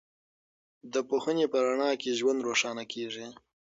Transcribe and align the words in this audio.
د 0.93 0.95
پوهنې 1.09 1.45
په 1.53 1.57
رڼا 1.65 1.91
کې 2.01 2.17
ژوند 2.19 2.45
روښانه 2.47 2.83
کېږي. 2.93 3.27